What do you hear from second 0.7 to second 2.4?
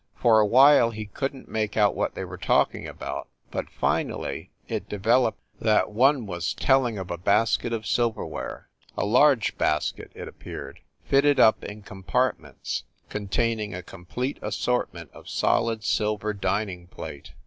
he couldn t make out what they were